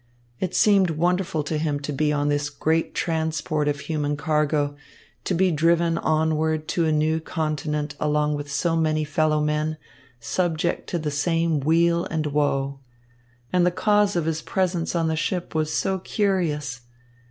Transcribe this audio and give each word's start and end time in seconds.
It 0.39 0.55
seemed 0.55 0.89
wonderful 0.89 1.43
to 1.43 1.59
him 1.59 1.79
to 1.81 1.93
be 1.93 2.11
on 2.11 2.27
this 2.29 2.49
great 2.49 2.95
transport 2.95 3.67
of 3.67 3.81
human 3.81 4.17
cargo, 4.17 4.75
to 5.25 5.35
be 5.35 5.51
driven 5.51 5.99
onward 5.99 6.67
to 6.69 6.87
a 6.87 6.91
new 6.91 7.19
continent 7.19 7.93
along 7.99 8.33
with 8.33 8.51
so 8.51 8.75
many 8.75 9.03
fellow 9.03 9.39
men, 9.39 9.77
subject 10.19 10.87
to 10.89 10.97
the 10.97 11.11
same 11.11 11.59
weal 11.59 12.05
and 12.05 12.25
woe. 12.25 12.79
And 13.53 13.63
the 13.63 13.69
cause 13.69 14.15
of 14.15 14.25
his 14.25 14.41
presence 14.41 14.95
on 14.95 15.07
the 15.07 15.15
ship 15.15 15.53
was 15.53 15.71
so 15.71 15.99
curious! 15.99 16.81